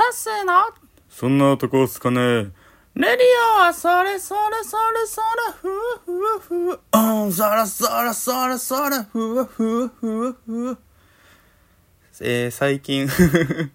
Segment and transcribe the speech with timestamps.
[0.00, 0.66] さっせーな。
[1.10, 2.20] そんなとこっすかね。
[2.20, 2.54] レ
[2.94, 3.18] ディ
[3.58, 7.22] オはそれそれそれそれふわふわふわ。
[7.24, 10.78] うん、そらそらそらそらふわふわふわふわ。
[12.22, 13.08] えー、最近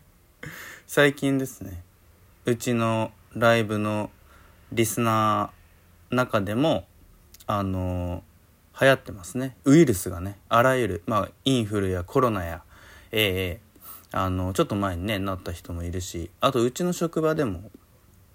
[0.87, 1.83] 最近ですね。
[2.45, 4.09] うちのライブの
[4.71, 6.87] リスナー中でも、
[7.45, 9.55] あのー流行ってますね。
[9.63, 12.63] ウイルスがね、あらゆる、まあ、インフルやコロナや、
[13.11, 13.64] えー
[14.17, 17.69] あの、ちょっと前にね、なった人もいるし、あとうちの職場でも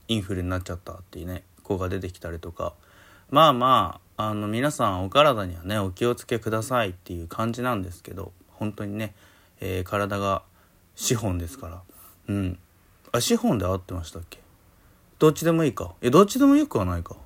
[0.09, 2.74] インフルになっちゃったっていうね、子が出てきたりとか、
[3.30, 9.14] まあまあ、あの、皆さんお体にはね、お気をつけくださいっていう感じなんですけど、本当にね、
[9.60, 10.42] えー体が
[10.96, 11.82] 資本ですから。
[12.28, 12.59] うん。
[13.12, 14.38] あ、資本で合ってましたっけ？
[15.18, 15.95] どっちでもいいか。
[16.02, 17.16] え、どっちでもよくはないか。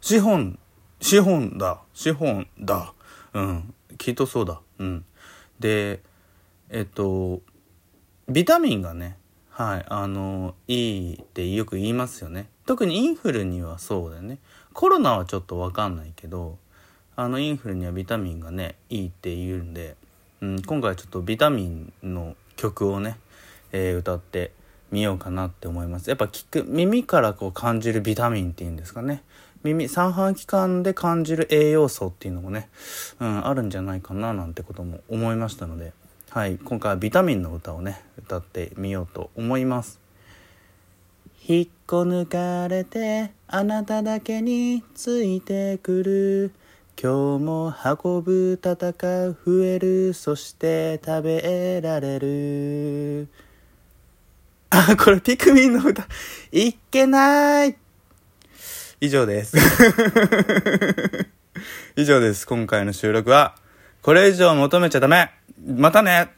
[0.00, 0.60] 資本、
[1.00, 1.80] 資本だ。
[1.92, 2.92] 資本だ。
[3.32, 3.74] うん。
[3.98, 4.60] きっとそうだ。
[4.78, 5.04] うん。
[5.58, 6.02] で、
[6.70, 7.40] えっと、
[8.28, 9.16] ビタミンがね、
[9.50, 12.48] はい、あの、いいってよく言いますよね。
[12.66, 14.38] 特にインフルにはそうだよね。
[14.72, 16.58] コロナはちょっとわかんないけど、
[17.14, 19.94] あの、インフルにはビタミンがね、いいって言うんで、
[20.40, 23.16] うん、今回はちょっとビタミンの曲をね、
[23.70, 24.52] えー歌って
[24.90, 26.10] みようかなって思います。
[26.10, 29.22] やっぱ聞く、耳からこう感じるビタミンっていうんですかね。
[29.62, 32.68] 耳、三半規管で感じる栄養素っていうのもね、
[33.20, 35.92] うん、あるんじゃないかななんてことも思いましたので、
[36.36, 39.98] はい、今回はビタミンの歌をね、歌ってみようと思います。
[41.48, 46.52] 引っこ抜かれてあなただけについてくる。
[47.02, 48.74] 今日も運ぶ戦
[49.28, 50.12] う増える。
[50.12, 53.28] そして食べられる。
[54.68, 56.06] あこれピクミンの歌。
[56.52, 57.78] いっけない。
[59.00, 59.56] 以上です。
[61.96, 62.46] 以上です。
[62.46, 63.56] 今回の収録は
[64.06, 65.32] これ以上求めちゃダメ。
[65.66, 66.28] またね。